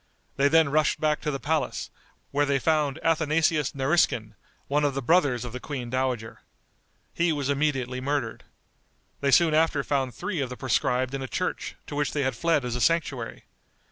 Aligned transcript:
They 0.35 0.47
then 0.47 0.69
rushed 0.69 0.99
back 0.99 1.21
to 1.21 1.29
the 1.29 1.39
palace, 1.39 1.91
where 2.31 2.47
they 2.47 2.57
found 2.57 2.97
Athanasius 3.03 3.73
Nariskin, 3.75 4.33
one 4.67 4.83
of 4.83 4.95
the 4.95 5.01
brothers 5.03 5.45
of 5.45 5.53
the 5.53 5.59
queen 5.59 5.91
dowager. 5.91 6.41
He 7.13 7.31
was 7.31 7.51
immediately 7.51 8.01
murdered. 8.01 8.43
They 9.19 9.29
soon 9.29 9.53
after 9.53 9.83
found 9.83 10.15
three 10.15 10.39
of 10.41 10.49
the 10.49 10.57
proscribed 10.57 11.13
in 11.13 11.21
a 11.21 11.27
church, 11.27 11.75
to 11.85 11.95
which 11.95 12.13
they 12.13 12.23
had 12.23 12.35
fled 12.35 12.65
as 12.65 12.75
a 12.75 12.81
sanctuary. 12.81 13.43